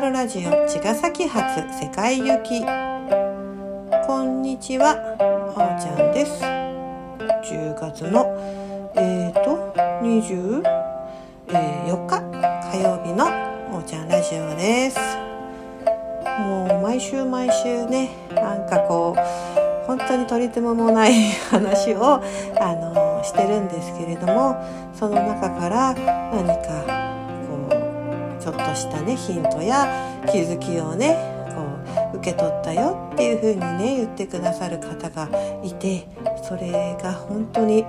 [0.00, 2.60] がるラジオ茅ヶ崎発世界行き。
[4.06, 4.94] こんにちは
[5.56, 6.44] あおちゃんです。
[7.50, 8.26] 10月の
[8.94, 9.72] えーと
[10.02, 10.62] 24
[12.06, 12.20] 日
[12.70, 13.24] 火曜日の
[13.74, 14.98] おーちゃんラジオです。
[16.40, 22.20] もう毎週毎週ねなんかこう本当に取り留めもない 話を
[22.60, 24.56] あのしてるんですけれども
[24.92, 25.94] その中から
[26.34, 26.95] 何か
[28.46, 31.16] ちょっとしたねヒントや気づきをね
[31.52, 35.28] こう受け取ったよっていう風にね言ってくださる方が
[35.64, 36.06] いて
[36.44, 37.84] それが本当に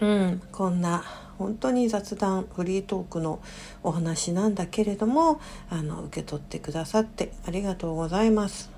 [0.00, 1.04] うんこんな
[1.36, 3.42] 本当に雑談フリートークの
[3.82, 8.70] お話なんだけれどもあの受け取ってくださってありがとうございます。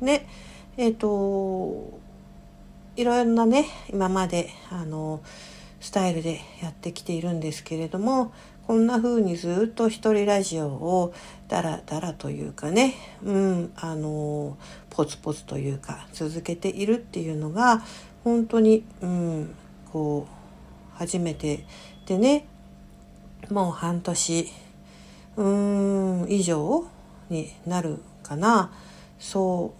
[0.00, 0.28] ね
[0.76, 1.98] えっ、ー、と
[2.94, 5.20] いろんなね今まであの
[5.80, 8.32] スタイルでやってきているんですけれども
[8.66, 11.14] こんな風にずっと一人ラジオを
[11.48, 14.56] ダラダラというかね、うん、あの
[14.90, 17.82] ポツポツというか続けているっていうのが
[18.24, 19.54] 本当に、うん、
[19.92, 21.64] こう初めて
[22.06, 22.46] でね
[23.50, 24.48] もう半年
[25.36, 26.86] うん以上
[27.30, 28.70] になるかな。
[29.18, 29.74] そ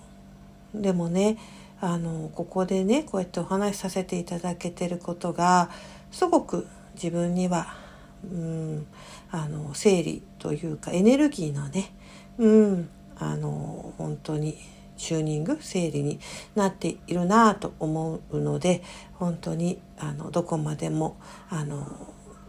[0.74, 1.36] うでもね
[1.80, 5.68] あのここでねこうやってお話しさせていただけてることが
[6.10, 7.74] すごく自分には
[8.24, 8.86] うん。
[9.30, 11.92] あの整理というかエネルギーのね
[12.38, 12.88] うん。
[13.18, 14.58] あの本当に
[14.96, 16.18] チューニング整理に
[16.54, 18.82] なっているなと思うので
[19.14, 21.16] 本当にあのどこまでも
[21.48, 21.86] あの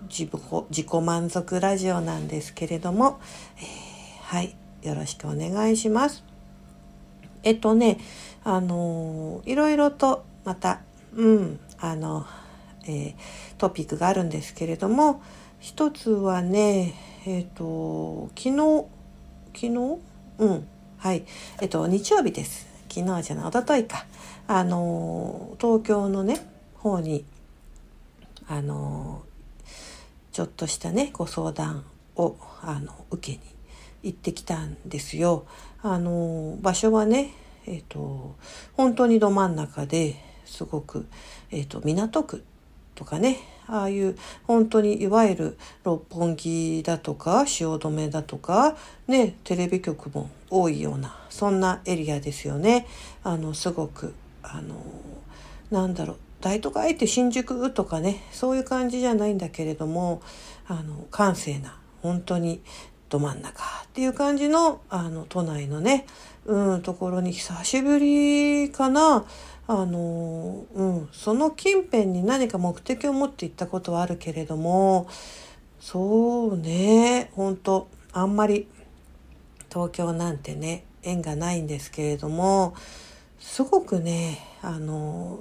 [0.09, 3.19] 自己満足ラジオなんですけれども、
[3.57, 4.55] えー、はい。
[4.81, 6.23] よろしくお願いします。
[7.43, 7.99] えっとね
[8.43, 10.81] あのいろいろとまた
[11.15, 11.59] うん。
[11.83, 12.25] あの、
[12.85, 13.13] えー、
[13.57, 15.21] トピックがあるんですけれども
[15.63, 16.93] 一つはね
[17.25, 18.85] えっ、ー、と昨日
[19.55, 19.99] 昨日？
[20.39, 20.67] うん。
[20.97, 21.23] はい。
[21.61, 22.67] えっ、ー、と日曜日です。
[22.89, 24.05] 昨日じゃない一昨日か。
[24.45, 27.23] あの東京のね方に
[28.45, 29.23] あの
[30.33, 31.85] ちょっとしたねご相談
[32.17, 33.39] をあの受けに
[34.03, 35.45] 行ってきたんですよ。
[35.81, 37.31] あの場所はね
[37.65, 38.35] えっ、ー、と
[38.73, 41.07] 本当にど真ん中ですごく、
[41.51, 42.43] えーと、港区
[42.95, 43.37] とかね
[43.67, 48.75] ああいう本当にいわゆる六本木だとか汐留だとか
[49.07, 52.87] ねテレビ局も多いようなそんなエリアですよね。
[53.23, 54.75] あのすごくあの
[55.71, 60.21] なんだろう大都会って新宿とかねそういう感じじゃないんだけれども
[60.67, 62.61] あの閑静な本当に
[63.09, 66.05] ど真ん中っていう感じのあの都内のね、
[66.45, 69.25] うん、ところに久しぶりかな
[69.67, 75.07] あの、うん、その近辺に何か目的を持って行ったことはあるけれども
[75.79, 78.67] そうね本当あんまり
[79.69, 82.75] 東京なんてね縁がないんですけれども
[83.39, 85.39] すごくねあの、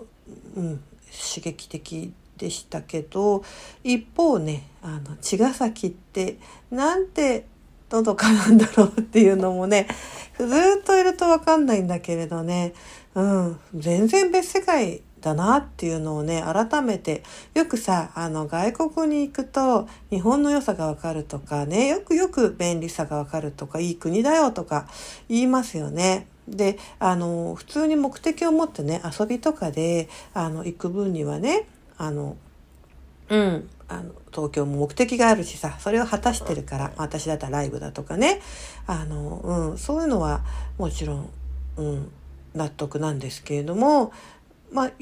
[0.56, 3.44] うん、刺激的でしたけど
[3.84, 6.38] 一方ねあの茅ヶ崎って
[6.70, 7.46] なんて
[7.92, 9.86] のどかなんだろうっていうのもね、
[10.38, 10.44] ず
[10.80, 12.72] っといるとわかんないんだけれどね、
[13.14, 17.22] うん、全然別世界だなっていうのをね、改めて、
[17.54, 24.88] よくさ、あの、外国に行くと、日本の良さがわかるとかね、よくよく便利さがわかるとか、いい国だよとか
[25.28, 26.26] 言いますよね。
[26.48, 31.66] で、あの、普通に目的を持ってね、遊びとかで、あの、行く分にはね、
[31.98, 32.36] あの、
[33.28, 38.40] うん、あの東京も目的があるしさそれを果たしてるから私だったらライブだとかね
[38.86, 40.42] あの、うん、そういうのは
[40.78, 41.30] もちろん、
[41.76, 42.12] うん、
[42.54, 44.12] 納得なんですけれども
[44.72, 44.92] まあ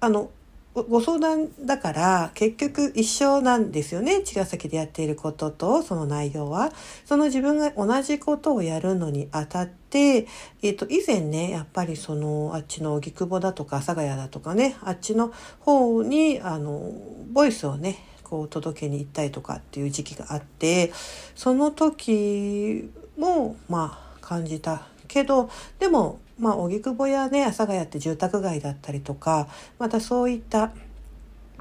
[0.00, 0.30] あの
[0.74, 4.22] ご相談だから結局一緒なんですよね。
[4.24, 6.72] 茅ヶ崎でやっていることとその内容は。
[7.04, 10.26] その自分が同じことをやるのにあたって、
[10.62, 16.90] えっ、と以前ねやっぱりそのあっちの荻窪だとか阿佐ヶ谷だとかねあっちの方にあの
[17.30, 20.92] ボイスをねこう届けに行ったりとかっていう時期があって
[21.36, 30.72] その時もまあ感じたけどでもまあ荻窪やね阿佐ヶ谷って住宅街だったりとかまたそういった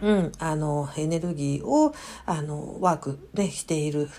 [0.02, 1.94] うん、あのエネルギーを
[2.26, 4.10] あのワークでしている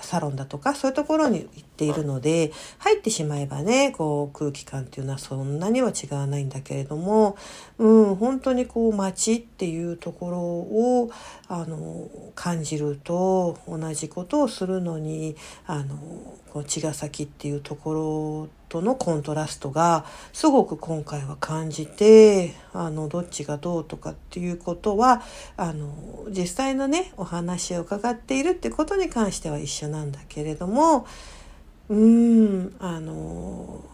[0.00, 7.36] サロンだとかそういうところに行っているので入ってしまえばねこう空気感っていうのはそんなには違わないんだけれども、
[7.78, 11.10] うん、本当にこう街っていうところを
[11.46, 15.36] あの感じると同じことをするのに
[15.66, 15.96] あの
[16.50, 25.22] こう茅ヶ崎っていうところとのコントラストがすごく今回は感じてあのどっちがどうとかっていうことは
[25.56, 31.06] あの実際のねお話を伺っているってことに関しては一緒なんだけれども
[31.88, 33.84] うーんあの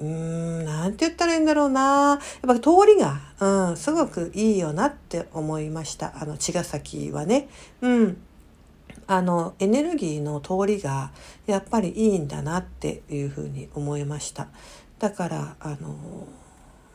[0.00, 2.18] うーんなんて言ったらいいんだろうな。
[2.42, 6.12] やっぱ通りが、うん、すごくいいよなって思いました。
[6.20, 7.48] あの茅ヶ崎はね。
[7.80, 8.16] うん。
[9.06, 11.10] あのエネルギーの通りが
[11.46, 14.48] やっぱりいいんだなっていうふうに思いました。
[14.98, 15.96] だからあの、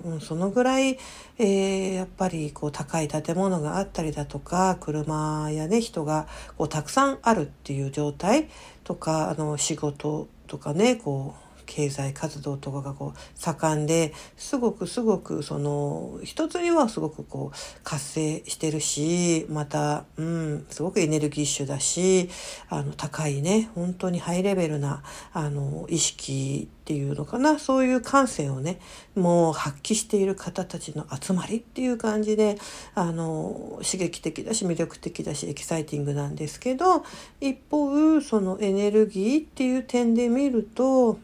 [0.03, 0.97] うん、そのぐらい、
[1.37, 6.27] えー、やっぱりこう高い建物があったりだとか車やね人が
[6.57, 8.49] こうたくさんあるっていう状態
[8.83, 22.29] とかあの仕事とかねこう経済活動とかがこう盛んですごくすごくその一つにはすごくこう活性してるしまたうんすごくエネルギッシュだし
[22.69, 25.01] あの高いね本当にハイレベルな
[25.33, 27.57] あの意識っていうのかな。
[27.57, 28.79] そういう感性をね
[29.15, 32.59] もう発揮している方たちの集まりっていう感じで
[32.93, 37.03] あの刺激的だし魅力的だしエキサイティングなんですけど
[37.41, 41.17] 一方そのエネルギーっていう点で見ると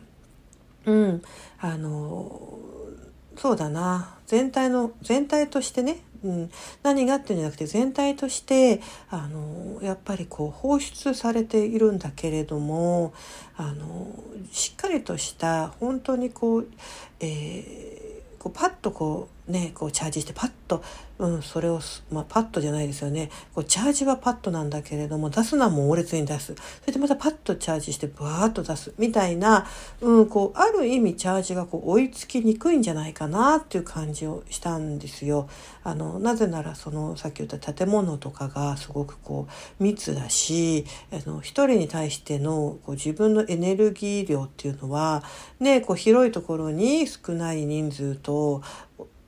[0.89, 1.21] うん。
[1.59, 2.59] あの
[3.35, 4.17] そうだな。
[4.27, 6.51] 全体の全体としてね、うん、
[6.83, 13.13] 何がっていうんじゃなくて全体としてあのやっぱりこう放出されているんだけれども
[13.55, 14.07] あの
[14.51, 16.67] しっかりとした本当にこう,、
[17.21, 20.81] えー、こうパッとこうねこうチャージしてパッと
[21.19, 21.81] うん、それを、
[22.11, 23.29] まあ、パッドじゃないですよね。
[23.53, 26.55] こうチャージはパッドなんだけれども、出すのは猛烈に出す。
[26.55, 28.93] それでまたパッとチャージして、ブワーッと出す。
[28.97, 29.67] みたいな、
[29.99, 35.49] うん、こう、ある意味チャージがこう追いつきにくいんじゃないかなっていう感じをしたんですよ。
[35.83, 39.49] あの、なぜなら、その、さっき言った建物とかがすごくこ
[39.79, 45.21] う、密だし、あの、一人に対してのこう自分のエネルギー量っていうのは、
[45.59, 48.61] ね、こう、広いところに少ない人数と、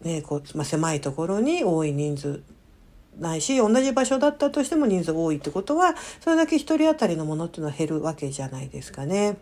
[0.03, 2.43] ねこうまあ、狭いところに多い人数
[3.19, 9.37] ないし同じ場所だったとしても人数多いってことはそれだけ1人当たりのものっていうのは減るわけじゃないですかね。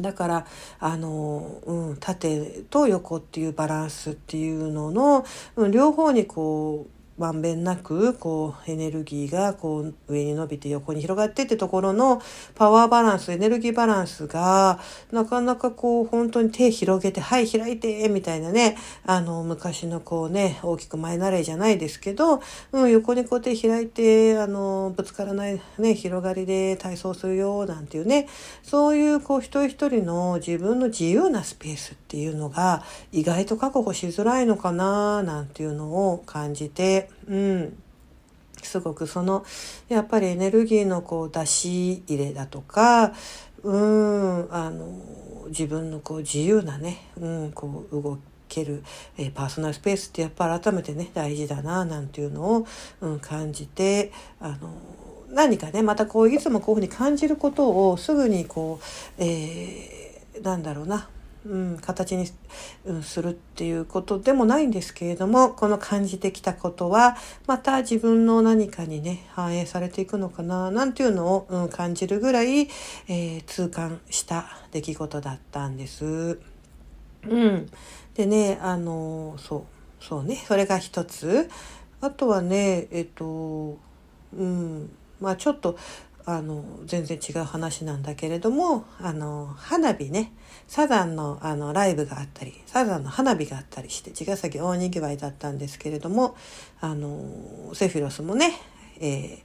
[0.00, 0.46] だから
[0.80, 5.26] あの、うん、縦と横っていうバランスっていうのの、
[5.56, 12.22] うん、両方にこうまんべんなくこうエネルギーがこう上に伸びて横に広がってってところの
[12.54, 14.78] パワーバランスエネルギーバランスが
[15.10, 22.42] なかなかこう本当に手広げてはい開いてみたいなねあの昔のこうね大きく前慣れじゃないですけど、
[22.72, 28.26] うん、横にこう手開いてあのぶつからないね広がりで体操するよなんていうね
[28.62, 32.82] そういうこう一人一人の自分の自由なスペースっていうのが
[33.12, 37.82] 意外と確保しづらいのかななんていうのを感じてうん、
[38.62, 39.44] すごくその
[39.88, 43.12] やっぱりエネルギーのこう出し入れだとか
[43.62, 48.18] うんあの自分のこう自由なね、うん、こう動
[48.48, 48.82] ける、
[49.18, 52.66] え、パーソナルスペースってやっぱ改めてね大事だななんていうのを、
[53.00, 54.74] うん、感じてあの
[55.30, 61.08] 何かねまたこういつもこういうふうに感じることをすぐにこう、えー、なんだろうな
[61.44, 62.26] うん、形に、
[62.84, 67.16] うん、するっていうことでもないんですけれどもこの感じてきたことは
[67.46, 72.68] また自分の何かにね反映されていくのかななんていうのを、うん、感じるぐらい、
[73.08, 76.38] えー、痛感した出来事だったんです。
[77.24, 77.68] うん、
[78.14, 81.48] でねあのそうそうねそれが一つ
[82.00, 83.78] あとはねえっと
[84.36, 85.78] うんまあちょっと
[86.24, 90.32] あの全然違う話なんだけれどもあの花火ね。
[90.68, 96.34] サザンのあのライブがあったりサザンの花火があったりして茅ヶ崎大にぎわいだったんですけれども
[96.80, 98.52] あのセフィロスもね、
[99.00, 99.42] え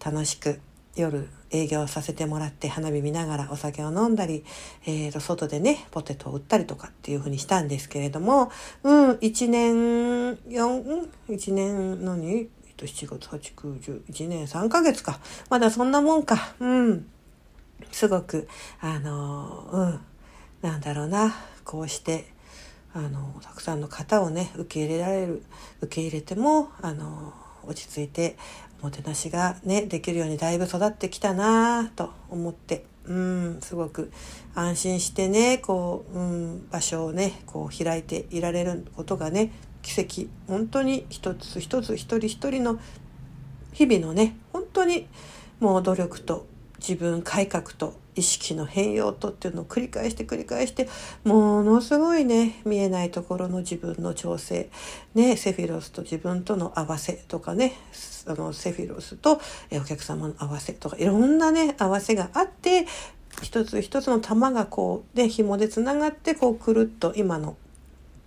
[0.00, 0.60] ー、楽しく
[0.96, 4.44] 夜営業させてもらって花火見ながらお酒を飲んだり、
[4.86, 8.50] えー、と外でねポテトを売ったりとかっていう風にしたんですけれども
[8.82, 15.20] うん1年4 1年のにと7月8、9、10、1年3ヶ月か。
[15.50, 16.54] まだそんなもんか。
[16.60, 17.06] うん。
[17.90, 18.48] すごく、
[18.80, 20.00] あの、うん。
[20.62, 21.34] なんだろうな。
[21.64, 22.26] こうして、
[22.92, 25.42] あの、たくさんの方をね、受け入れられる、
[25.80, 27.32] 受け入れても、あの、
[27.66, 28.36] 落ち着いて、
[28.80, 34.12] おもてなしがね、できるようにだいぶ育ってきたなぁと思って、うん、すごく
[34.54, 39.52] 安心してね、こう、うん、場所をね、こう開いていられることがね、
[39.84, 40.28] 奇跡。
[40.48, 42.80] 本当に一つ一つ一人一人の
[43.72, 45.06] 日々のね本当に
[45.60, 46.46] もう努力と
[46.78, 50.88] 自分改革と意識の変容とっていうのを繰り返して繰り返して
[51.24, 54.70] ものすごいね見えないところの自分の調整。
[55.14, 57.74] ねセフィロスと自分との合わせとかね
[58.26, 59.40] あのセフィロスと
[59.72, 62.86] お客様の合わせとかいろんなね合わせがあって
[63.42, 67.56] 一つ一つの玉がこうね紐でつながってこうくるっと今の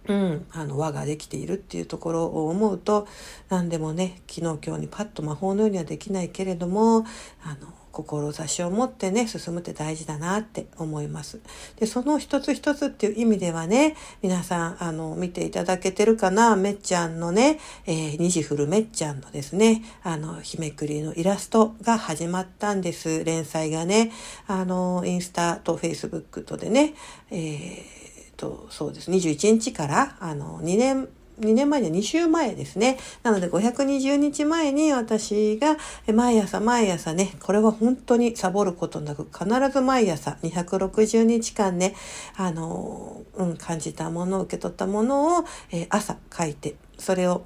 [0.08, 3.08] うん、あの輪ができているっていうところを思うと
[3.50, 7.06] 何でもね昨日今日にパッと魔法のようにはできないけれども
[7.44, 11.40] あの志を持ってね進むって大事だなって思います。
[11.78, 16.56] でその一つ一つっていう意味ではね皆さんあの見ていただけてるかな？
[16.56, 23.24] めっちゃんのね、えー、虹降るめっちゃんのですねあの日めくりのイラストが始まったんです。
[23.24, 24.12] 連載がね
[24.46, 26.94] あのインスタとフェイスブックとでね、
[27.32, 32.98] えー、とそうです21日からあの2年2年前で2週前ですね。
[33.22, 35.78] なので520日前に私が
[36.12, 41.96] 毎朝毎朝ね、これは本当にサボることなく必ず毎朝260日間ね、
[42.36, 47.46] あの、うん、感じたもの、受け取ったものを、えー、朝書いて、それを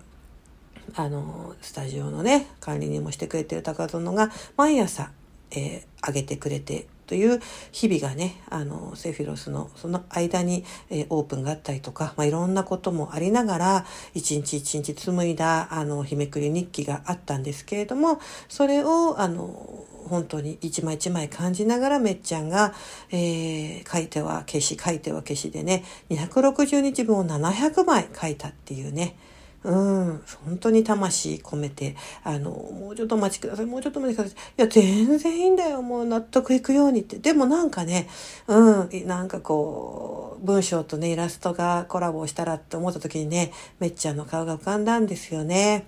[0.96, 5.12] あの、スタジオのね、管理人もしてくれてる高園が毎朝、
[5.52, 7.42] えー、上げてくれてという
[7.74, 22.74] 日々がね、あの、セフィロスのその間に、えー、オープンがあったりとか、まあ、いろんなこともありながら、一日一日紡いだ、あの、日めくり日記があったんですけれども、それを、あの、本当に一枚一枚感じながらめっちゃんが、
[23.12, 29.18] えー、書いては消し、書いては消しでね、260日分を700枚書いたっていうね、
[29.64, 34.38] うん、本当に魂込めて、あの、もうちょっとお待ちください、もうちょっとお待ちください。
[34.58, 37.20] いや、全然いいんだよ、もう納得いくようにって。
[37.20, 38.08] でもなんかね、
[38.48, 45.86] うん、なんかこう、文章とね、イラストがコラボしたらって思った時にね、めっちゃんの顔が浮かんだんですよね。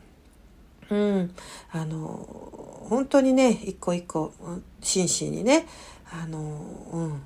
[0.91, 1.35] うん、
[1.71, 2.27] あの、
[2.89, 4.33] 本当にね、一個一個、
[4.81, 5.65] 真摯にね、
[6.11, 6.39] あの、
[6.91, 7.21] うん、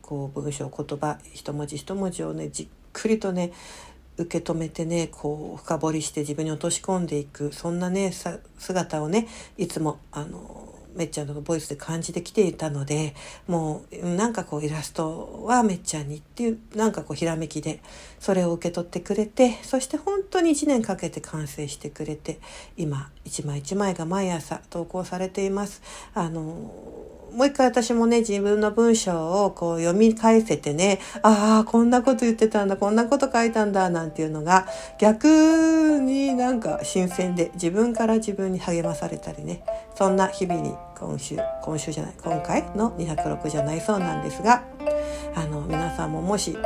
[0.00, 3.52] こう、文章、言葉、一文字一文字をね、じっくりとね、
[4.18, 8.12] 受け止めてねこう深掘りして自分に落とし込んでいくそんなね
[8.58, 13.14] 姿をねいつもあのめっちゃんのボイスで感じてきていたので
[13.46, 17.82] もうなんかこうイラストはめっちゃんにっていうなんかこうひらめきで
[18.18, 22.40] それを受け取ってくれてそして本当に1年かけて完成してくれて
[22.76, 25.82] 今一枚一枚が毎朝投稿されています。
[26.14, 26.72] あの
[27.32, 34.66] もう一回私もね、自分の文章をこう読み返せてね、ああ、こんなこと言ってたんだ、こんなこと書いたんだ、なんていうのが
[34.98, 39.62] 逆になんか新鮮で自分から自分に励まされたりね、
[39.94, 44.64] そんな日々に今週、今週じゃない、今回の206じゃないそうなんですが、
[45.34, 46.56] あの、皆さんももし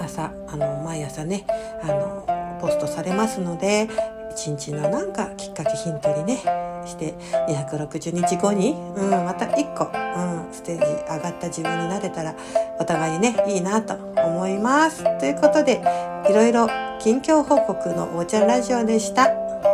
[0.00, 1.46] 朝、あの、毎朝ね、
[1.82, 3.88] あの、ポストされますので、
[4.32, 7.14] 一日のなんかきっかけヒントにねして
[7.48, 12.34] 260日後に、うん、また一個、うん、ステージ上がった自分になれたら
[12.78, 15.04] お互いねいいなと思います。
[15.18, 15.82] ということで
[16.28, 16.68] いろいろ
[16.98, 19.28] 近況報告のおーちゃんラジオでした。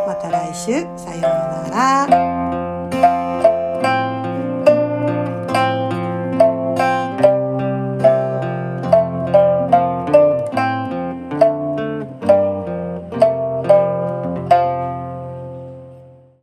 [0.07, 1.21] また来週さよう
[1.71, 2.46] なら。